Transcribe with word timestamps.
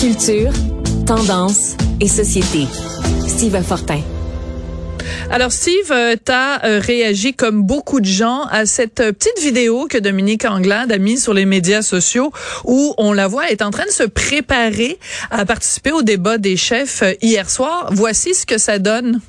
Culture, 0.00 0.52
tendance 1.06 1.76
et 2.00 2.08
société. 2.08 2.66
Steve 3.26 3.60
Fortin. 3.62 4.00
Alors 5.30 5.52
Steve, 5.52 5.90
euh, 5.90 6.16
tu 6.22 6.32
as 6.32 6.64
euh, 6.64 6.80
réagi 6.80 7.34
comme 7.34 7.62
beaucoup 7.62 8.00
de 8.00 8.06
gens 8.06 8.44
à 8.50 8.66
cette 8.66 9.00
euh, 9.00 9.12
petite 9.12 9.38
vidéo 9.40 9.86
que 9.88 9.98
Dominique 9.98 10.44
Anglade 10.44 10.92
a 10.92 10.98
mise 10.98 11.22
sur 11.22 11.34
les 11.34 11.44
médias 11.46 11.82
sociaux 11.82 12.32
où 12.64 12.94
on 12.98 13.12
la 13.12 13.26
voit 13.26 13.50
est 13.50 13.62
en 13.62 13.70
train 13.70 13.86
de 13.86 13.90
se 13.90 14.04
préparer 14.04 14.98
à 15.30 15.44
participer 15.44 15.92
au 15.92 16.02
débat 16.02 16.38
des 16.38 16.56
chefs 16.56 17.02
hier 17.22 17.50
soir. 17.50 17.88
Voici 17.92 18.34
ce 18.34 18.46
que 18.46 18.58
ça 18.58 18.78
donne. 18.78 19.20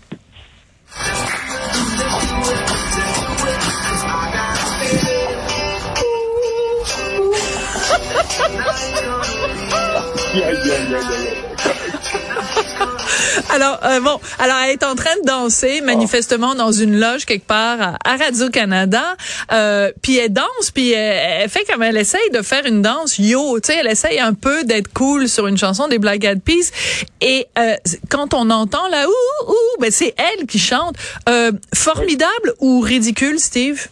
alors 13.49 13.80
euh, 13.84 13.99
bon, 13.99 14.20
alors 14.40 14.57
elle 14.63 14.71
est 14.71 14.84
en 14.84 14.96
train 14.96 15.16
de 15.21 15.27
danser 15.27 15.82
manifestement 15.82 16.55
dans 16.55 16.71
une 16.71 16.99
loge 16.99 17.26
quelque 17.26 17.46
part 17.46 17.98
à, 18.04 18.18
Radio 18.18 18.49
Canada, 18.49 19.15
euh, 19.52 19.91
puis 20.02 20.18
elle 20.18 20.34
danse, 20.34 20.71
puis 20.74 20.91
elle, 20.91 21.49
fait 21.49 21.65
comme 21.71 21.84
elle 21.84 21.98
essaye 21.98 22.30
de 22.34 22.41
faire 22.41 22.65
une 22.65 22.82
danse 22.82 23.20
yo, 23.20 23.60
tu 23.60 23.71
sais, 23.71 23.80
elle 23.80 23.88
essaye 23.88 24.20
un 24.20 24.34
peu 24.34 24.63
d'être 24.63 24.91
cool 24.93 25.30
sur 25.30 25.48
une 25.48 25.58
chanson 25.58 25.88
des 25.88 25.98
Black 25.98 26.24
Eyed 26.24 26.41
Peas, 26.41 26.71
et 27.21 27.48
euh, 27.58 27.76
quand 28.10 28.34
on 28.34 28.49
entend 28.49 28.88
là 28.90 29.08
ouh 29.08 29.49
ouh, 29.49 29.82
ben 29.82 29.91
c'est 29.91 30.13
elle 30.18 30.46
qui 30.46 30.60
chante. 30.60 30.96
Euh, 31.30 31.52
formidable 31.74 32.54
ou 32.60 32.80
ridicule, 32.80 33.40
Steve? 33.40 33.88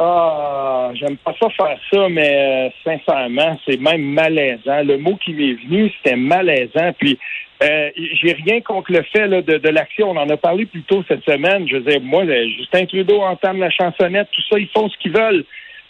Ah, 0.00 0.92
j'aime 0.94 1.16
pas 1.16 1.34
ça 1.40 1.48
faire 1.50 1.76
ça, 1.92 2.08
mais 2.08 2.68
euh, 2.68 2.70
sincèrement, 2.84 3.58
c'est 3.66 3.80
même 3.80 4.02
malaisant. 4.02 4.84
Le 4.84 4.96
mot 4.96 5.16
qui 5.16 5.32
m'est 5.32 5.54
venu, 5.54 5.90
c'était 5.96 6.14
malaisant. 6.14 6.92
Puis, 6.96 7.18
euh, 7.64 7.90
j'ai 7.96 8.32
rien 8.34 8.60
contre 8.60 8.92
le 8.92 9.02
fait 9.02 9.26
là, 9.26 9.42
de, 9.42 9.58
de 9.58 9.68
l'action. 9.68 10.10
On 10.10 10.16
en 10.16 10.30
a 10.30 10.36
parlé 10.36 10.66
plus 10.66 10.82
tôt 10.82 11.02
cette 11.08 11.24
semaine. 11.24 11.66
Je 11.68 11.78
veux 11.78 11.90
dire, 11.90 12.00
moi, 12.00 12.24
Justin 12.56 12.86
Trudeau 12.86 13.22
entame 13.22 13.58
la 13.58 13.70
chansonnette, 13.70 14.28
tout 14.30 14.42
ça, 14.48 14.60
ils 14.60 14.68
font 14.68 14.88
ce 14.88 14.96
qu'ils 14.98 15.12
veulent. 15.12 15.44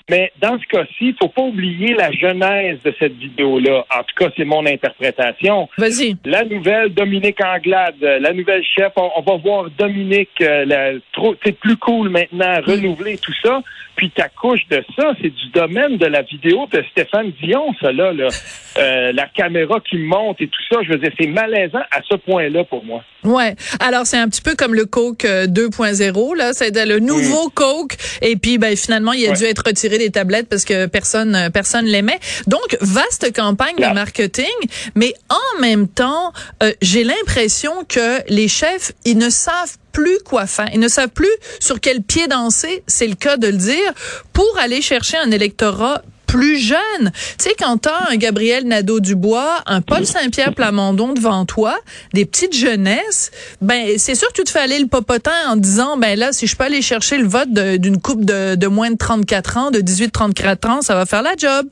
Mais 0.09 0.33
dans 0.41 0.59
ce 0.59 0.67
cas-ci, 0.67 1.09
il 1.09 1.15
faut 1.21 1.29
pas 1.29 1.43
oublier 1.43 1.95
la 1.95 2.11
genèse 2.13 2.79
de 2.85 2.95
cette 2.99 3.15
vidéo-là. 3.15 3.85
En 3.95 4.03
tout 4.03 4.15
cas, 4.17 4.31
c'est 4.37 4.45
mon 4.45 4.65
interprétation. 4.65 5.69
Vas-y. 5.77 6.17
La 6.25 6.45
nouvelle 6.45 6.95
Dominique 6.95 7.43
Anglade, 7.45 7.97
la 8.01 8.33
nouvelle 8.33 8.65
chef, 8.65 8.93
on, 8.97 9.21
va 9.21 9.37
voir 9.37 9.69
Dominique, 9.79 10.41
euh, 10.41 10.99
trop, 11.13 11.35
c'est 11.45 11.59
plus 11.59 11.77
cool 11.77 12.09
maintenant, 12.09 12.61
renouveler 12.67 13.19
tout 13.19 13.35
ça. 13.43 13.61
Puis 13.97 14.11
ta 14.11 14.29
couche 14.29 14.67
de 14.71 14.83
ça, 14.97 15.13
c'est 15.21 15.29
du 15.29 15.49
domaine 15.53 15.97
de 15.97 16.07
la 16.07 16.23
vidéo 16.23 16.67
de 16.73 16.85
Stéphane 16.93 17.33
Dion, 17.43 17.75
ça 17.81 17.93
là, 17.93 18.13
là. 18.13 18.29
Euh, 18.79 19.11
la 19.13 19.27
caméra 19.27 19.81
qui 19.81 19.97
monte 19.97 20.41
et 20.41 20.47
tout 20.47 20.63
ça. 20.71 20.79
Je 20.85 20.93
veux 20.93 20.99
dire, 20.99 21.11
c'est 21.19 21.27
malaisant 21.27 21.83
à 21.91 22.01
ce 22.09 22.15
point-là 22.15 22.63
pour 22.63 22.85
moi. 22.85 23.03
Ouais. 23.25 23.57
Alors 23.81 24.07
c'est 24.07 24.19
un 24.19 24.29
petit 24.29 24.41
peu 24.41 24.55
comme 24.55 24.73
le 24.73 24.85
Coke 24.85 25.25
2.0 25.25 26.33
euh, 26.33 26.37
là, 26.37 26.53
c'est 26.53 26.71
le 26.87 27.01
nouveau 27.01 27.51
Coke 27.51 27.97
et 28.23 28.37
puis 28.37 28.57
ben 28.59 28.77
finalement 28.77 29.13
il 29.13 29.29
a 29.29 29.33
dû 29.33 29.43
être 29.45 29.65
retiré 29.67 29.98
des 29.99 30.11
tablettes 30.11 30.49
parce 30.49 30.65
que 30.65 30.87
personne 30.87 31.35
euh, 31.35 31.51
personne 31.51 31.87
l'aimait. 31.87 32.19
Donc 32.47 32.77
vaste 32.81 33.35
campagne 33.35 33.77
de 33.77 33.95
marketing, 33.95 34.47
mais 34.95 35.15
en 35.29 35.61
même 35.61 35.89
temps, 35.89 36.33
euh, 36.63 36.73
j'ai 36.83 37.05
l'impression 37.05 37.85
que 37.89 38.23
les 38.29 38.49
chefs, 38.49 38.93
ils 39.05 39.19
ne 39.19 39.31
savent 39.31 39.77
plus 39.93 40.19
quoi 40.25 40.47
faire. 40.47 40.69
Ils 40.73 40.81
ne 40.81 40.89
savent 40.89 41.11
plus 41.11 41.31
sur 41.61 41.81
quel 41.81 42.03
pied 42.03 42.29
danser, 42.29 42.83
c'est 42.87 43.07
le 43.07 43.15
cas 43.15 43.37
de 43.37 43.49
le 43.49 43.57
dire, 43.57 43.93
pour 44.33 44.57
aller 44.59 44.81
chercher 44.81 45.17
un 45.17 45.31
électorat 45.31 46.03
plus 46.29 46.59
jeune. 46.59 47.11
Tu 47.39 47.49
sais, 47.49 47.55
quand 47.59 47.79
t'as 47.79 48.11
un 48.13 48.17
Gabriel 48.17 48.65
Nadeau-Dubois, 48.65 49.63
un 49.67 49.81
Paul 49.81 50.07
Saint-Pierre 50.07 50.55
Plamondon 50.55 51.15
devant 51.15 51.45
toi, 51.45 51.77
des 52.13 52.25
petites 52.25 52.55
jeunesses, 52.55 53.33
ben 53.61 53.99
c'est 53.99 54.15
sûr 54.15 54.29
que 54.29 54.35
tu 54.35 54.45
te 54.45 54.51
fais 54.51 54.61
aller 54.61 54.79
le 54.79 54.87
popotin 54.87 55.33
en 55.49 55.57
disant, 55.57 55.97
ben 55.97 56.17
là, 56.17 56.33
si 56.33 56.47
je 56.47 56.55
peux 56.55 56.65
aller 56.65 56.83
chercher 56.83 57.19
le 57.19 57.27
vote 57.27 57.53
d'une 57.53 58.01
coupe 58.01 58.25
de, 58.25 58.55
de 58.55 58.67
moins 58.69 58.91
de 58.91 58.97
34 58.97 59.57
ans, 59.57 59.71
de 59.71 59.81
18-34 59.81 60.69
ans, 60.69 60.83
ça 60.83 60.95
va 60.95 61.07
faire 61.07 61.23
la 61.23 61.35
job. 61.37 61.67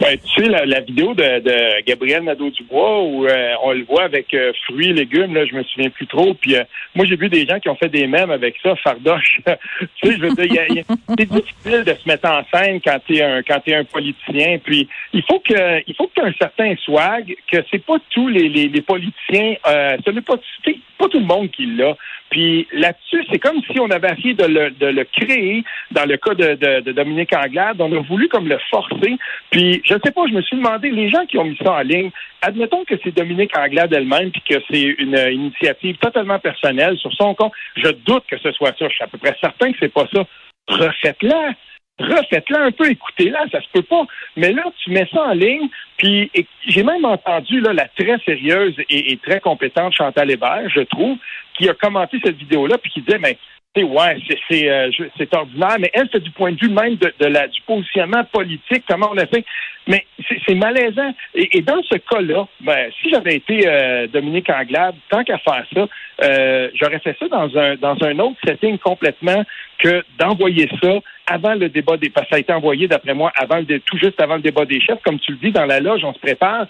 Ben, 0.00 0.16
tu 0.18 0.42
sais, 0.42 0.48
la, 0.48 0.80
vidéo 0.80 1.12
de, 1.12 1.40
de 1.40 1.84
Gabriel 1.84 2.22
Nadeau-Dubois 2.22 3.02
où 3.02 3.26
euh, 3.26 3.52
on 3.62 3.72
le 3.72 3.84
voit 3.84 4.04
avec 4.04 4.32
euh, 4.32 4.50
fruits 4.64 4.94
légumes, 4.94 5.34
là, 5.34 5.44
je 5.44 5.54
me 5.54 5.62
souviens 5.62 5.90
plus 5.90 6.06
trop. 6.06 6.32
Puis 6.32 6.56
euh, 6.56 6.64
moi, 6.94 7.04
j'ai 7.04 7.16
vu 7.16 7.28
des 7.28 7.46
gens 7.46 7.60
qui 7.60 7.68
ont 7.68 7.76
fait 7.76 7.90
des 7.90 8.06
mèmes 8.06 8.30
avec 8.30 8.56
ça, 8.62 8.74
fardoche. 8.76 9.42
tu 10.00 10.08
sais, 10.08 10.16
je 10.16 10.22
veux 10.22 10.34
dire, 10.34 10.84
c'est 11.18 11.28
difficile 11.28 11.84
de 11.84 11.92
se 11.92 12.08
mettre 12.08 12.30
en 12.30 12.42
scène 12.50 12.80
quand 12.82 12.98
t'es 13.06 13.22
un 13.22 13.42
quand 13.42 13.60
t'es 13.60 13.74
un 13.74 13.84
politicien. 13.84 14.56
Puis 14.64 14.88
il 15.12 15.22
faut 15.22 15.40
que 15.40 15.82
il 15.86 15.94
faut 15.94 16.06
que 16.06 16.18
tu 16.18 16.26
un 16.26 16.32
certain 16.32 16.74
swag, 16.76 17.36
que 17.52 17.58
c'est 17.70 17.84
pas 17.84 17.98
tous 18.08 18.28
les, 18.28 18.48
les, 18.48 18.68
les 18.68 18.82
politiciens, 18.82 19.56
ce 19.66 20.10
n'est 20.10 20.22
pas, 20.22 20.36
pas 20.98 21.08
tout 21.08 21.20
le 21.20 21.26
monde 21.26 21.50
qui 21.50 21.66
l'a. 21.66 21.94
Puis 22.30 22.66
là-dessus, 22.72 23.24
c'est 23.30 23.38
comme 23.38 23.60
si 23.70 23.78
on 23.80 23.90
avait 23.90 24.12
essayé 24.12 24.34
de 24.34 24.44
le, 24.44 24.70
de 24.70 24.86
le 24.86 25.04
créer 25.04 25.64
dans 25.90 26.04
le 26.04 26.16
cas 26.16 26.34
de, 26.34 26.54
de, 26.54 26.80
de, 26.80 26.92
Dominique 26.92 27.34
Anglade. 27.34 27.80
On 27.80 27.92
a 27.92 28.00
voulu 28.00 28.28
comme 28.28 28.48
le 28.48 28.58
forcer. 28.70 29.16
Puis 29.50 29.82
je 29.84 29.94
sais 30.04 30.12
pas, 30.12 30.22
je 30.28 30.34
me 30.34 30.42
suis 30.42 30.56
demandé, 30.56 30.90
les 30.90 31.10
gens 31.10 31.26
qui 31.26 31.38
ont 31.38 31.44
mis 31.44 31.58
ça 31.62 31.72
en 31.72 31.80
ligne, 31.80 32.10
admettons 32.42 32.84
que 32.84 32.94
c'est 33.02 33.14
Dominique 33.14 33.56
Anglade 33.56 33.92
elle-même, 33.92 34.30
puis 34.30 34.42
que 34.48 34.62
c'est 34.70 34.82
une 34.98 35.18
initiative 35.32 35.96
totalement 35.98 36.38
personnelle 36.38 36.96
sur 36.98 37.12
son 37.14 37.34
compte. 37.34 37.52
Je 37.76 37.90
doute 37.90 38.24
que 38.28 38.38
ce 38.38 38.52
soit 38.52 38.76
ça. 38.78 38.88
Je 38.88 38.94
suis 38.94 39.04
à 39.04 39.08
peu 39.08 39.18
près 39.18 39.36
certain 39.40 39.72
que 39.72 39.78
c'est 39.80 39.92
pas 39.92 40.06
ça. 40.12 40.24
Refaites-la 40.68 41.54
refaites-la 42.00 42.64
un 42.64 42.70
peu, 42.70 42.90
écoutez-la, 42.90 43.46
ça 43.52 43.60
se 43.60 43.68
peut 43.72 43.82
pas. 43.82 44.04
Mais 44.36 44.52
là, 44.52 44.64
tu 44.82 44.90
mets 44.90 45.08
ça 45.12 45.22
en 45.22 45.32
ligne, 45.32 45.68
puis 45.96 46.30
j'ai 46.66 46.82
même 46.82 47.04
entendu 47.04 47.60
là, 47.60 47.72
la 47.72 47.88
très 47.88 48.18
sérieuse 48.24 48.74
et, 48.88 49.18
très 49.22 49.40
compétente 49.40 49.94
Chantal 49.94 50.30
Hébert, 50.30 50.68
je 50.74 50.80
trouve, 50.80 51.18
qui 51.60 51.68
a 51.68 51.74
commenté 51.74 52.18
cette 52.24 52.36
vidéo-là, 52.36 52.78
puis 52.78 52.90
qui 52.90 53.02
disait, 53.02 53.18
mais 53.18 53.36
c'est 53.76 53.84
ouais, 53.84 54.16
c'est 54.48 54.68
euh, 54.68 54.90
c'est 55.16 55.32
ordinaire, 55.32 55.76
mais 55.78 55.90
elle, 55.94 56.08
c'est 56.10 56.22
du 56.22 56.30
point 56.32 56.50
de 56.50 56.58
vue 56.58 56.70
même 56.70 56.96
de, 56.96 57.26
la 57.26 57.46
du 57.46 57.60
positionnement 57.62 58.24
politique, 58.24 58.82
comment 58.88 59.10
on 59.12 59.16
a 59.16 59.26
fait. 59.26 59.44
Mais 59.86 60.04
c'est 60.46 60.54
malaisant. 60.56 61.14
Et, 61.34 61.62
dans 61.62 61.80
ce 61.84 61.96
cas-là, 61.96 62.46
ben, 62.60 62.90
si 63.00 63.10
j'avais 63.10 63.36
été 63.36 63.66
euh, 63.66 64.08
Dominique 64.08 64.50
Anglade, 64.50 64.96
tant 65.08 65.22
qu'à 65.22 65.38
faire 65.38 65.64
ça, 65.72 65.86
euh, 66.24 66.68
j'aurais 66.74 66.98
fait 66.98 67.16
ça 67.18 67.28
dans 67.28 67.56
un 67.56 67.76
dans 67.76 67.96
un 68.02 68.18
autre 68.18 68.36
setting 68.44 68.76
complètement 68.78 69.44
que 69.78 70.02
d'envoyer 70.18 70.68
ça 70.82 70.98
avant 71.28 71.54
le 71.54 71.68
débat 71.68 71.96
des 71.96 72.10
parce 72.10 72.26
que 72.26 72.30
ça 72.30 72.36
a 72.36 72.40
été 72.40 72.52
envoyé 72.52 72.88
d'après 72.88 73.14
moi 73.14 73.32
avant 73.36 73.58
le 73.58 73.78
tout 73.78 73.98
juste 73.98 74.20
avant 74.20 74.34
le 74.34 74.42
débat 74.42 74.64
des 74.64 74.80
chefs, 74.80 75.00
comme 75.04 75.20
tu 75.20 75.30
le 75.32 75.38
dis 75.38 75.52
dans 75.52 75.66
la 75.66 75.78
loge, 75.78 76.02
on 76.02 76.12
se 76.12 76.18
prépare. 76.18 76.66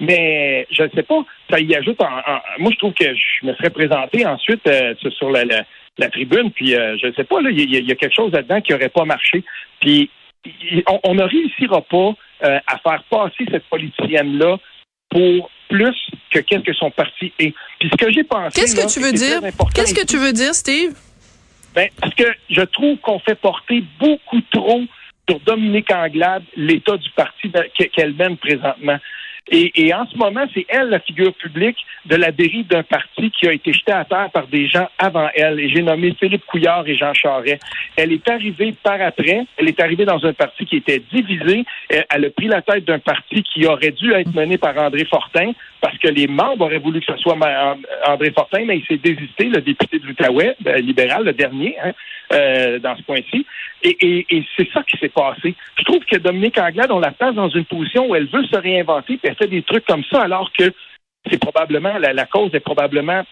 Mais 0.00 0.66
je 0.70 0.82
ne 0.82 0.88
sais 0.90 1.02
pas, 1.02 1.24
ça 1.50 1.60
y 1.60 1.74
ajoute. 1.74 2.00
En, 2.00 2.10
moi, 2.58 2.70
je 2.72 2.78
trouve 2.78 2.94
que 2.94 3.14
je 3.14 3.46
me 3.46 3.54
serais 3.54 3.70
présenté 3.70 4.26
ensuite 4.26 4.68
sur 5.16 5.30
la, 5.30 5.44
la 5.98 6.10
tribune. 6.10 6.50
Puis 6.50 6.74
euh, 6.74 6.96
je 7.00 7.08
ne 7.08 7.12
sais 7.12 7.24
pas, 7.24 7.36
il 7.40 7.74
y, 7.74 7.92
a 7.92 7.94
quelque 7.94 8.14
chose 8.14 8.32
là-dedans 8.32 8.60
qui 8.60 8.72
n'aurait 8.72 8.88
pas 8.88 9.04
marché. 9.04 9.44
Puis 9.80 10.10
on, 11.04 11.14
ne 11.14 11.22
réussira 11.22 11.80
pas 11.82 12.14
euh, 12.44 12.58
à 12.66 12.78
faire 12.78 13.02
passer 13.10 13.44
cette 13.50 13.64
politicienne-là 13.64 14.58
pour 15.10 15.50
plus 15.68 15.96
que 16.30 16.40
qu'est-ce 16.40 16.62
que 16.62 16.74
son 16.74 16.90
parti 16.90 17.32
est. 17.38 17.54
Puis 17.78 17.90
ce 17.90 17.96
que 17.96 18.12
j'ai 18.12 18.24
pensé. 18.24 18.60
Qu'est-ce 18.60 18.76
que 18.76 18.92
tu 18.92 19.00
veux 19.00 19.12
dire? 19.12 19.40
Qu'est-ce 19.74 19.94
que 19.94 20.06
tu 20.06 20.18
veux 20.18 20.32
dire, 20.32 20.54
Steve? 20.54 20.94
Ben, 21.74 21.88
parce 22.00 22.14
que 22.14 22.24
je 22.50 22.62
trouve 22.62 22.98
qu'on 22.98 23.18
fait 23.18 23.34
porter 23.34 23.82
beaucoup 23.98 24.40
trop 24.52 24.82
sur 25.28 25.40
Dominique 25.40 25.90
Anglade 25.90 26.44
l'état 26.56 26.96
du 26.96 27.10
parti 27.10 27.50
qu'elle 27.92 28.14
mène 28.14 28.36
présentement. 28.36 28.98
Et, 29.50 29.92
en 29.92 30.06
ce 30.06 30.16
moment, 30.16 30.46
c'est 30.54 30.64
elle 30.68 30.88
la 30.88 31.00
figure 31.00 31.34
publique 31.34 31.76
de 32.06 32.16
la 32.16 32.32
dérive 32.32 32.66
d'un 32.66 32.82
parti 32.82 33.30
qui 33.30 33.46
a 33.46 33.52
été 33.52 33.74
jeté 33.74 33.92
à 33.92 34.04
terre 34.04 34.30
par 34.32 34.46
des 34.46 34.66
gens 34.66 34.88
avant 34.98 35.28
elle. 35.34 35.60
Et 35.60 35.68
j'ai 35.68 35.82
nommé 35.82 36.14
Philippe 36.18 36.46
Couillard 36.46 36.86
et 36.88 36.96
Jean 36.96 37.12
Charest. 37.12 37.62
Elle 37.96 38.12
est 38.12 38.28
arrivée 38.28 38.74
par 38.82 39.00
après. 39.02 39.44
Elle 39.58 39.68
est 39.68 39.80
arrivée 39.80 40.06
dans 40.06 40.24
un 40.24 40.32
parti 40.32 40.64
qui 40.64 40.76
était 40.76 41.02
divisé. 41.12 41.64
Elle 41.88 42.24
a 42.24 42.30
pris 42.30 42.46
la 42.46 42.62
tête 42.62 42.84
d'un 42.86 42.98
parti 42.98 43.42
qui 43.42 43.66
aurait 43.66 43.90
dû 43.90 44.12
être 44.12 44.34
mené 44.34 44.56
par 44.56 44.76
André 44.78 45.04
Fortin 45.04 45.52
parce 45.84 45.98
que 45.98 46.08
les 46.08 46.26
membres 46.26 46.64
auraient 46.64 46.78
voulu 46.78 47.00
que 47.00 47.12
ce 47.12 47.18
soit 47.18 47.36
André 48.06 48.30
Fortin, 48.30 48.64
mais 48.64 48.78
il 48.78 48.86
s'est 48.86 48.96
désisté, 48.96 49.44
le 49.44 49.60
député 49.60 49.98
de 49.98 50.06
l'Outaouais, 50.06 50.56
libéral, 50.80 51.24
le 51.24 51.34
dernier, 51.34 51.76
hein, 51.84 51.92
euh, 52.32 52.78
dans 52.78 52.96
ce 52.96 53.02
point-ci. 53.02 53.44
Et, 53.84 54.44
c'est 54.56 54.68
ça 54.72 54.82
qui 54.82 54.96
s'est 54.96 55.10
passé. 55.10 55.54
Je 55.78 55.84
trouve 55.84 56.04
que 56.04 56.16
Dominique 56.16 56.58
Anglade, 56.58 56.90
on 56.90 57.00
la 57.00 57.10
place 57.10 57.34
dans 57.34 57.50
une 57.50 57.66
position 57.66 58.08
où 58.08 58.14
elle 58.14 58.26
veut 58.26 58.44
se 58.44 58.56
réinventer, 58.56 59.18
puis 59.18 59.28
elle 59.28 59.36
fait 59.36 59.46
des 59.46 59.62
trucs 59.62 59.84
comme 59.84 60.04
ça, 60.10 60.22
alors 60.22 60.50
que 60.52 60.72
c'est 61.30 61.38
probablement, 61.38 61.96
la, 61.98 62.26
cause 62.26 62.54
est 62.54 62.60
probablement 62.60 63.24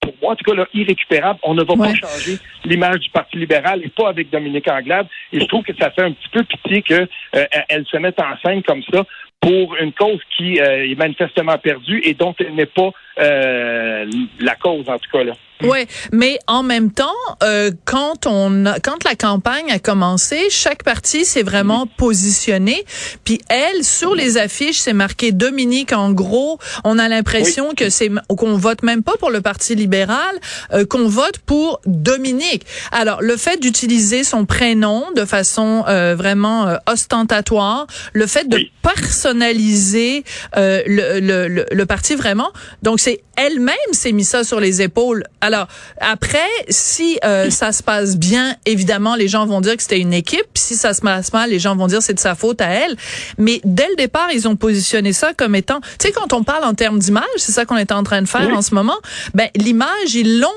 pour 0.00 0.14
moi, 0.20 0.32
en 0.32 0.36
tout 0.36 0.44
cas, 0.44 0.56
là, 0.56 0.66
irrécupérable. 0.74 1.38
On 1.44 1.54
ne 1.54 1.62
va 1.62 1.76
pas 1.76 1.94
changer 1.94 2.38
l'image 2.64 2.98
du 2.98 3.10
Parti 3.10 3.36
libéral 3.36 3.82
et 3.84 3.88
pas 3.88 4.08
avec 4.08 4.30
Dominique 4.30 4.68
Anglade. 4.68 5.06
Et 5.32 5.38
je 5.38 5.44
trouve 5.46 5.62
que 5.62 5.74
ça 5.78 5.90
fait 5.90 6.02
un 6.02 6.12
petit 6.12 6.28
peu 6.30 6.42
pitié 6.42 6.82
qu'elle 6.82 7.08
euh, 7.36 7.84
se 7.88 7.96
mette 7.98 8.18
en 8.18 8.36
scène 8.44 8.62
comme 8.64 8.82
ça 8.92 9.04
pour 9.40 9.76
une 9.76 9.92
cause 9.92 10.20
qui 10.36 10.60
euh, 10.60 10.90
est 10.90 10.98
manifestement 10.98 11.56
perdue 11.58 12.00
et 12.04 12.14
dont 12.14 12.34
elle 12.38 12.54
n'est 12.54 12.66
pas 12.66 12.90
euh, 13.18 14.06
la 14.40 14.54
cause, 14.56 14.88
en 14.88 14.98
tout 14.98 15.10
cas. 15.12 15.24
là. 15.24 15.34
Ouais, 15.62 15.86
mais 16.12 16.38
en 16.46 16.62
même 16.62 16.90
temps, 16.90 17.06
euh, 17.42 17.70
quand 17.84 18.26
on 18.26 18.64
quand 18.82 19.04
la 19.04 19.14
campagne 19.14 19.70
a 19.70 19.78
commencé, 19.78 20.50
chaque 20.50 20.82
parti 20.82 21.24
s'est 21.24 21.42
vraiment 21.42 21.86
positionné. 21.86 22.84
Puis 23.24 23.40
elle, 23.48 23.84
sur 23.84 24.14
les 24.14 24.38
affiches, 24.38 24.78
c'est 24.78 24.92
marqué 24.92 25.30
Dominique. 25.32 25.92
En 25.92 26.12
gros, 26.12 26.58
on 26.84 26.98
a 26.98 27.08
l'impression 27.08 27.74
que 27.74 27.90
c'est 27.90 28.10
qu'on 28.28 28.56
vote 28.56 28.82
même 28.82 29.02
pas 29.02 29.12
pour 29.18 29.30
le 29.30 29.40
Parti 29.40 29.74
libéral, 29.74 30.34
euh, 30.72 30.84
qu'on 30.84 31.08
vote 31.08 31.38
pour 31.38 31.80
Dominique. 31.86 32.64
Alors, 32.90 33.22
le 33.22 33.36
fait 33.36 33.60
d'utiliser 33.60 34.24
son 34.24 34.44
prénom 34.44 35.04
de 35.14 35.24
façon 35.24 35.84
euh, 35.88 36.14
vraiment 36.16 36.66
euh, 36.66 36.76
ostentatoire, 36.86 37.86
le 38.12 38.26
fait 38.26 38.48
de 38.48 38.60
personnaliser 38.82 40.24
le, 40.56 41.20
le, 41.20 41.48
le, 41.48 41.66
le, 41.70 41.86
parti 41.86 42.14
vraiment, 42.14 42.50
donc 42.82 43.00
c'est 43.02 43.20
elle-même 43.36 43.74
s'est 43.90 44.12
mis 44.12 44.24
ça 44.24 44.44
sur 44.44 44.60
les 44.60 44.80
épaules. 44.80 45.24
Alors 45.40 45.66
après, 45.98 46.38
si 46.68 47.18
euh, 47.24 47.50
ça 47.50 47.72
se 47.72 47.82
passe 47.82 48.16
bien, 48.16 48.54
évidemment, 48.64 49.16
les 49.16 49.26
gens 49.26 49.44
vont 49.44 49.60
dire 49.60 49.76
que 49.76 49.82
c'était 49.82 49.98
une 49.98 50.12
équipe. 50.12 50.46
Si 50.54 50.76
ça 50.76 50.94
se 50.94 51.00
passe 51.00 51.32
mal, 51.32 51.50
les 51.50 51.58
gens 51.58 51.74
vont 51.74 51.88
dire 51.88 52.00
c'est 52.00 52.14
de 52.14 52.20
sa 52.20 52.36
faute 52.36 52.60
à 52.60 52.68
elle. 52.68 52.96
Mais 53.38 53.60
dès 53.64 53.88
le 53.88 53.96
départ, 53.96 54.28
ils 54.32 54.46
ont 54.46 54.54
positionné 54.54 55.12
ça 55.12 55.34
comme 55.34 55.56
étant, 55.56 55.80
tu 55.80 56.06
sais, 56.06 56.12
quand 56.12 56.32
on 56.32 56.44
parle 56.44 56.62
en 56.62 56.74
termes 56.74 57.00
d'image, 57.00 57.24
c'est 57.38 57.50
ça 57.50 57.64
qu'on 57.64 57.76
est 57.76 57.90
en 57.90 58.04
train 58.04 58.22
de 58.22 58.28
faire 58.28 58.48
en 58.54 58.62
ce 58.62 58.72
moment. 58.72 58.98
Ben 59.34 59.48
l'image, 59.56 60.14
ils 60.14 60.38
l'ont 60.38 60.48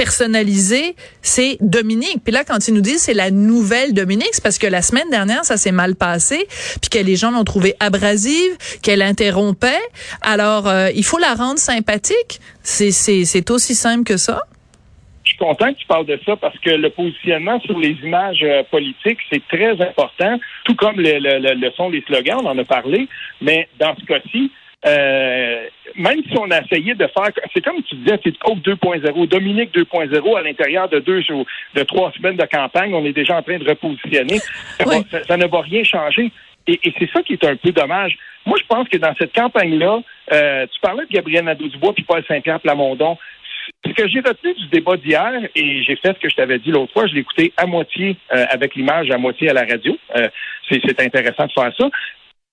personnalisé, 0.00 0.94
c'est 1.20 1.58
Dominique. 1.60 2.24
Puis 2.24 2.32
là, 2.32 2.42
quand 2.42 2.66
ils 2.66 2.72
nous 2.72 2.80
disent 2.80 3.02
c'est 3.02 3.12
la 3.12 3.30
nouvelle 3.30 3.92
Dominique, 3.92 4.30
c'est 4.32 4.42
parce 4.42 4.58
que 4.58 4.66
la 4.66 4.80
semaine 4.80 5.10
dernière, 5.10 5.44
ça 5.44 5.58
s'est 5.58 5.72
mal 5.72 5.94
passé, 5.94 6.46
puis 6.80 6.88
que 6.90 7.04
les 7.04 7.16
gens 7.16 7.30
l'ont 7.30 7.44
trouvée 7.44 7.74
abrasive, 7.80 8.52
qu'elle 8.82 9.02
interrompait. 9.02 9.84
Alors, 10.22 10.68
euh, 10.68 10.88
il 10.94 11.04
faut 11.04 11.18
la 11.18 11.34
rendre 11.34 11.58
sympathique. 11.58 12.40
C'est 12.62 13.50
aussi 13.50 13.74
simple 13.74 14.04
que 14.04 14.16
ça. 14.16 14.40
Je 15.22 15.32
suis 15.32 15.38
content 15.38 15.70
que 15.70 15.78
tu 15.78 15.86
parles 15.86 16.06
de 16.06 16.18
ça 16.24 16.34
parce 16.36 16.58
que 16.60 16.70
le 16.70 16.88
positionnement 16.88 17.60
sur 17.60 17.78
les 17.78 17.94
images 18.02 18.42
euh, 18.42 18.62
politiques, 18.70 19.18
c'est 19.30 19.46
très 19.48 19.72
important, 19.86 20.40
tout 20.64 20.76
comme 20.76 20.96
le, 20.96 21.18
le, 21.18 21.54
le, 21.60 21.70
sont 21.72 21.90
les 21.90 22.00
slogans, 22.06 22.38
on 22.42 22.46
en 22.46 22.56
a 22.56 22.64
parlé, 22.64 23.06
mais 23.42 23.68
dans 23.78 23.94
ce 24.00 24.04
cas-ci, 24.06 24.50
euh, 24.86 25.66
même 25.96 26.22
si 26.24 26.38
on 26.38 26.50
a 26.50 26.60
essayé 26.62 26.94
de 26.94 27.06
faire, 27.06 27.30
c'est 27.52 27.62
comme 27.62 27.82
tu 27.82 27.96
disais, 27.96 28.18
c'est 28.24 28.38
Coke 28.38 28.60
2.0, 28.60 29.28
Dominique 29.28 29.74
2.0 29.74 30.38
à 30.38 30.42
l'intérieur 30.42 30.88
de 30.88 31.00
deux 31.00 31.20
jours, 31.20 31.44
de 31.74 31.82
trois 31.82 32.12
semaines 32.12 32.36
de 32.36 32.46
campagne, 32.46 32.94
on 32.94 33.04
est 33.04 33.12
déjà 33.12 33.36
en 33.36 33.42
train 33.42 33.58
de 33.58 33.68
repositionner. 33.68 34.38
Ça, 34.78 35.36
ne 35.36 35.46
va 35.46 35.60
rien 35.60 35.84
changer. 35.84 36.32
Et, 36.66 36.78
c'est 36.98 37.10
ça 37.10 37.22
qui 37.22 37.34
est 37.34 37.44
un 37.44 37.56
peu 37.56 37.72
dommage. 37.72 38.16
Moi, 38.46 38.56
je 38.58 38.66
pense 38.66 38.88
que 38.88 38.96
dans 38.96 39.14
cette 39.18 39.34
campagne-là, 39.34 40.00
euh, 40.32 40.66
tu 40.72 40.80
parlais 40.80 41.04
de 41.04 41.10
Gabriel 41.10 41.44
Nadeau-Dubois 41.44 41.92
puis 41.92 42.04
Paul 42.04 42.24
Saint-Pierre 42.26 42.60
Plamondon. 42.60 43.18
Ce 43.84 43.92
que 43.92 44.08
j'ai 44.08 44.20
retenu 44.20 44.54
du 44.54 44.66
débat 44.68 44.96
d'hier, 44.96 45.32
et 45.54 45.82
j'ai 45.82 45.96
fait 45.96 46.14
ce 46.14 46.20
que 46.20 46.28
je 46.28 46.36
t'avais 46.36 46.58
dit 46.58 46.70
l'autre 46.70 46.92
fois, 46.92 47.06
je 47.06 47.14
l'ai 47.14 47.20
écouté 47.20 47.52
à 47.56 47.66
moitié 47.66 48.16
euh, 48.32 48.44
avec 48.50 48.74
l'image, 48.74 49.10
à 49.10 49.18
moitié 49.18 49.50
à 49.50 49.52
la 49.52 49.64
radio. 49.64 49.96
c'est 50.70 51.00
intéressant 51.00 51.46
de 51.46 51.52
faire 51.52 51.72
ça 51.78 51.90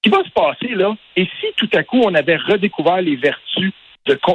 qui 0.01 0.09
va 0.09 0.23
se 0.23 0.29
passer 0.29 0.75
là? 0.75 0.95
Et 1.15 1.27
si 1.39 1.47
tout 1.55 1.69
à 1.73 1.83
coup 1.83 2.01
on 2.03 2.13
avait 2.13 2.38
redécouvert 2.38 3.01
les 3.01 3.15
vertus 3.15 3.73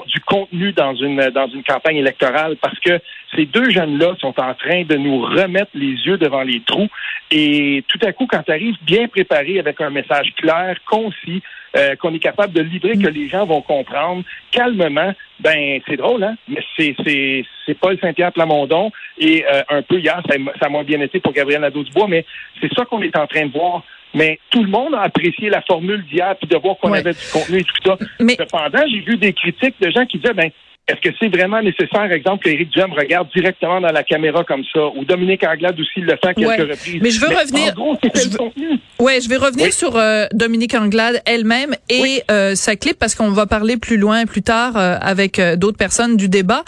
du 0.06 0.20
contenu 0.20 0.72
dans 0.72 0.94
une 0.94 1.30
dans 1.30 1.48
une 1.48 1.62
campagne 1.62 1.96
électorale 1.96 2.56
parce 2.60 2.78
que 2.80 3.00
ces 3.34 3.46
deux 3.46 3.70
jeunes-là 3.70 4.14
sont 4.20 4.38
en 4.38 4.54
train 4.54 4.82
de 4.84 4.96
nous 4.96 5.20
remettre 5.22 5.70
les 5.74 5.94
yeux 6.06 6.18
devant 6.18 6.42
les 6.42 6.60
trous 6.60 6.88
et 7.30 7.82
tout 7.88 7.98
à 8.02 8.12
coup 8.12 8.26
quand 8.26 8.42
tu 8.42 8.52
arrives 8.52 8.76
bien 8.82 9.08
préparé 9.08 9.58
avec 9.58 9.80
un 9.80 9.90
message 9.90 10.32
clair, 10.36 10.76
concis, 10.84 11.42
euh, 11.76 11.96
qu'on 11.96 12.12
est 12.12 12.18
capable 12.18 12.52
de 12.52 12.60
livrer 12.60 12.98
que 12.98 13.08
les 13.08 13.28
gens 13.28 13.46
vont 13.46 13.62
comprendre 13.62 14.22
calmement, 14.50 15.14
ben 15.40 15.80
c'est 15.88 15.96
drôle 15.96 16.22
hein, 16.24 16.36
mais 16.48 16.62
c'est 16.76 16.94
c'est 17.04 17.44
c'est 17.64 17.74
Paul 17.74 17.98
Saint-Pierre 17.98 18.32
Plamondon 18.32 18.92
et 19.18 19.44
euh, 19.50 19.62
un 19.70 19.82
peu 19.82 19.98
hier 19.98 20.20
ça, 20.28 20.36
ça 20.60 20.68
m'a 20.68 20.82
bien 20.82 21.00
été 21.00 21.20
pour 21.20 21.32
Gabriel 21.32 21.62
Nadeau-Dubois 21.62 22.08
mais 22.08 22.26
c'est 22.60 22.72
ça 22.74 22.84
qu'on 22.84 23.02
est 23.02 23.16
en 23.16 23.26
train 23.26 23.46
de 23.46 23.52
voir 23.52 23.82
mais 24.14 24.38
tout 24.50 24.62
le 24.62 24.70
monde 24.70 24.94
a 24.94 25.02
apprécié 25.02 25.48
la 25.48 25.62
formule 25.62 26.04
d'hier, 26.06 26.34
puis 26.36 26.48
de 26.48 26.56
voir 26.56 26.76
qu'on 26.78 26.92
avait 26.92 27.12
du 27.12 27.26
contenu 27.32 27.58
et 27.60 27.64
tout 27.64 27.74
ça. 27.84 27.96
Mais... 28.20 28.36
Cependant, 28.38 28.82
j'ai 28.90 29.00
vu 29.00 29.16
des 29.16 29.32
critiques 29.32 29.76
de 29.80 29.90
gens 29.90 30.06
qui 30.06 30.18
disaient, 30.18 30.34
ben, 30.34 30.50
est-ce 30.88 31.00
que 31.00 31.14
c'est 31.20 31.28
vraiment 31.28 31.62
nécessaire, 31.62 32.10
exemple, 32.10 32.42
qu'Éric 32.42 32.70
Duhem 32.70 32.92
regarde 32.92 33.28
directement 33.32 33.80
dans 33.80 33.92
la 33.92 34.02
caméra 34.02 34.42
comme 34.42 34.64
ça, 34.72 34.80
ou 34.96 35.04
Dominique 35.04 35.44
Anglade 35.44 35.78
aussi 35.78 36.00
le 36.00 36.16
fait 36.16 36.26
à 36.26 36.34
quelques 36.34 36.70
reprises? 36.70 37.00
Mais 37.00 37.10
je 37.10 37.20
veux 37.20 37.28
revenir. 37.28 37.72
je 37.76 39.02
Ouais, 39.02 39.20
je 39.20 39.28
vais 39.28 39.36
revenir 39.36 39.72
sur 39.72 39.96
euh, 39.96 40.26
Dominique 40.32 40.74
Anglade 40.74 41.22
elle-même 41.24 41.76
et 41.88 42.22
euh, 42.30 42.56
sa 42.56 42.74
clip 42.74 42.98
parce 42.98 43.14
qu'on 43.14 43.30
va 43.30 43.46
parler 43.46 43.76
plus 43.76 43.96
loin, 43.96 44.26
plus 44.26 44.42
tard, 44.42 44.76
euh, 44.76 44.96
avec 45.00 45.40
d'autres 45.56 45.78
personnes 45.78 46.16
du 46.16 46.28
débat 46.28 46.64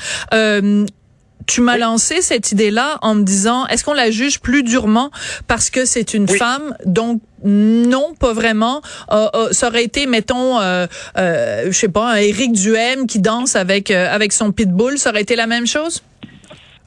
tu 1.46 1.60
m'as 1.60 1.76
lancé 1.76 2.22
cette 2.22 2.52
idée-là 2.52 2.98
en 3.02 3.14
me 3.14 3.22
disant, 3.22 3.66
est-ce 3.66 3.84
qu'on 3.84 3.94
la 3.94 4.10
juge 4.10 4.40
plus 4.40 4.62
durement 4.62 5.10
parce 5.46 5.70
que 5.70 5.84
c'est 5.84 6.14
une 6.14 6.28
femme, 6.28 6.76
donc 6.86 7.20
non, 7.44 8.14
pas 8.18 8.32
vraiment. 8.32 8.80
Euh, 9.12 9.28
euh, 9.34 9.48
ça 9.52 9.68
aurait 9.68 9.84
été, 9.84 10.06
mettons, 10.06 10.60
euh, 10.60 10.86
euh, 11.18 11.66
je 11.66 11.72
sais 11.72 11.88
pas, 11.88 12.12
un 12.12 12.16
Éric 12.16 12.52
Duhem 12.52 13.06
qui 13.06 13.20
danse 13.20 13.54
avec 13.54 13.90
avec 13.90 14.32
son 14.32 14.50
pitbull, 14.50 14.98
ça 14.98 15.10
aurait 15.10 15.22
été 15.22 15.36
la 15.36 15.46
même 15.46 15.66
chose? 15.66 16.02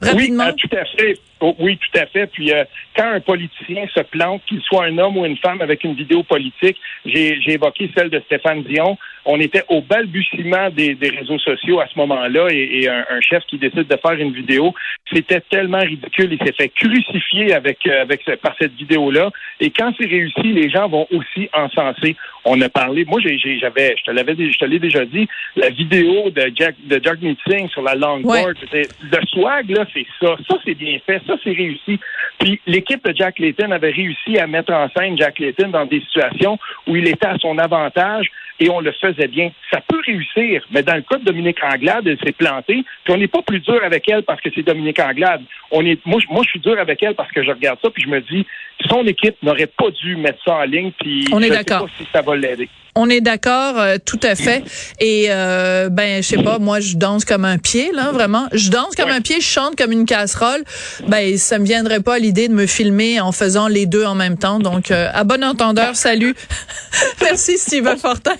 Rapidement? 0.00 0.46
Oui, 0.46 0.68
tout 0.68 0.76
à 0.76 0.84
fait. 0.96 1.18
Oh, 1.40 1.54
oui, 1.58 1.78
tout 1.78 1.98
à 1.98 2.06
fait. 2.06 2.26
Puis 2.26 2.52
quand 2.96 3.08
un 3.10 3.20
politicien 3.20 3.86
se 3.94 4.00
plante, 4.00 4.42
qu'il 4.46 4.60
soit 4.62 4.84
un 4.84 4.98
homme 4.98 5.16
ou 5.16 5.24
une 5.24 5.36
femme 5.36 5.60
avec 5.60 5.84
une 5.84 5.94
vidéo 5.94 6.22
politique, 6.22 6.76
j'ai 7.04 7.38
évoqué 7.46 7.90
celle 7.96 8.10
de 8.10 8.20
Stéphane 8.20 8.62
Dion 8.62 8.98
on 9.30 9.38
était 9.40 9.62
au 9.68 9.82
balbutiement 9.82 10.70
des, 10.70 10.96
réseaux 11.02 11.38
sociaux 11.38 11.80
à 11.80 11.86
ce 11.86 11.98
moment-là 11.98 12.48
et, 12.50 12.88
un, 12.88 13.20
chef 13.20 13.44
qui 13.46 13.58
décide 13.58 13.86
de 13.86 13.96
faire 13.96 14.12
une 14.12 14.32
vidéo, 14.32 14.72
c'était 15.12 15.40
tellement 15.40 15.80
ridicule. 15.80 16.32
Il 16.32 16.38
s'est 16.38 16.54
fait 16.54 16.70
crucifier 16.70 17.52
avec, 17.52 17.86
euh, 17.86 18.02
avec 18.02 18.24
par 18.40 18.54
cette 18.58 18.74
vidéo-là. 18.74 19.30
Et 19.60 19.70
quand 19.70 19.92
c'est 19.98 20.06
réussi, 20.06 20.52
les 20.52 20.70
gens 20.70 20.88
vont 20.88 21.06
aussi 21.10 21.50
encenser. 21.52 22.16
On 22.46 22.58
a 22.62 22.70
parlé, 22.70 23.04
moi 23.04 23.20
j'avais, 23.20 23.96
je 23.98 24.04
te 24.04 24.10
l'avais, 24.10 24.34
je 24.34 24.58
te 24.58 24.64
l'ai 24.64 24.78
déjà 24.78 25.04
dit, 25.04 25.28
la 25.56 25.68
vidéo 25.68 26.30
de 26.30 26.50
Jack 26.54 26.76
de 26.86 26.98
Jack 27.02 27.20
Meeting 27.20 27.68
sur 27.68 27.82
la 27.82 27.94
longboard, 27.94 28.54
le 28.72 29.26
swag 29.26 29.68
là, 29.68 29.84
c'est 29.92 30.06
ça, 30.20 30.36
ça 30.48 30.56
c'est 30.64 30.74
bien 30.74 30.98
fait, 31.04 31.20
ça 31.28 31.36
c'est 31.44 31.52
réussi. 31.52 32.00
Puis 32.38 32.60
l'équipe 32.66 33.04
de 33.04 33.14
Jack 33.14 33.38
Layton 33.38 33.70
avait 33.70 33.90
réussi 33.90 34.38
à 34.38 34.46
mettre 34.46 34.72
en 34.72 34.88
scène 34.96 35.16
Jack 35.16 35.38
Layton 35.38 35.68
dans 35.68 35.86
des 35.86 36.00
situations 36.00 36.58
où 36.86 36.96
il 36.96 37.06
était 37.06 37.26
à 37.26 37.38
son 37.38 37.58
avantage 37.58 38.30
et 38.60 38.70
on 38.70 38.80
le 38.80 38.92
faisait 38.92 39.28
bien. 39.28 39.50
Ça 39.72 39.80
peut 39.86 40.00
réussir, 40.04 40.62
mais 40.70 40.82
dans 40.82 40.94
le 40.94 41.02
cas 41.02 41.18
de 41.18 41.24
Dominique 41.24 41.58
Anglade, 41.62 42.06
elle 42.06 42.18
s'est 42.18 42.32
plantée, 42.32 42.84
puis 43.04 43.12
on 43.12 43.16
n'est 43.16 43.28
pas 43.28 43.42
plus 43.42 43.60
dur 43.60 43.80
avec 43.84 44.08
elle 44.08 44.22
parce 44.22 44.40
que 44.40 44.48
c'est 44.54 44.62
Dominique 44.62 44.98
Anglade. 44.98 45.42
On 45.70 45.84
est, 45.84 45.98
moi, 46.06 46.20
moi, 46.30 46.42
je 46.44 46.50
suis 46.50 46.60
dur 46.60 46.78
avec 46.78 47.02
elle 47.02 47.14
parce 47.14 47.30
que 47.32 47.42
je 47.42 47.50
regarde 47.50 47.78
ça, 47.82 47.90
puis 47.90 48.02
je 48.02 48.08
me 48.08 48.20
dis, 48.20 48.46
son 48.88 49.04
équipe 49.06 49.36
n'aurait 49.42 49.66
pas 49.66 49.90
dû 49.90 50.16
mettre 50.16 50.42
ça 50.44 50.56
en 50.56 50.64
ligne, 50.64 50.92
puis 50.98 51.26
on 51.32 51.42
est 51.42 51.50
d'accord. 51.50 51.88
si 51.96 52.06
ça 52.12 52.22
va 52.22 52.36
l'aider. 52.36 52.68
On 52.94 53.08
est 53.08 53.20
d'accord, 53.20 53.78
euh, 53.78 53.96
tout 54.04 54.18
à 54.24 54.34
fait. 54.34 54.64
Et 54.98 55.26
euh, 55.28 55.88
ben, 55.88 56.20
je 56.20 56.28
sais 56.28 56.42
pas, 56.42 56.58
moi, 56.58 56.80
je 56.80 56.96
danse 56.96 57.24
comme 57.24 57.44
un 57.44 57.58
pied, 57.58 57.92
là, 57.92 58.10
vraiment. 58.10 58.48
Je 58.52 58.70
danse 58.70 58.96
comme 58.96 59.10
un 59.10 59.20
pied, 59.20 59.36
je 59.40 59.46
chante 59.46 59.76
comme 59.76 59.92
une 59.92 60.04
casserole. 60.04 60.64
Ben, 61.06 61.36
ça 61.38 61.60
me 61.60 61.64
viendrait 61.64 62.00
pas 62.00 62.18
l'idée 62.18 62.48
de 62.48 62.54
me 62.54 62.66
filmer 62.66 63.20
en 63.20 63.30
faisant 63.30 63.68
les 63.68 63.86
deux 63.86 64.04
en 64.04 64.16
même 64.16 64.36
temps. 64.36 64.58
Donc, 64.58 64.90
euh, 64.90 65.10
à 65.14 65.22
bon 65.22 65.44
entendeur, 65.44 65.94
salut. 65.94 66.34
Merci, 67.22 67.56
Steven 67.56 67.98
Fortin. 67.98 68.34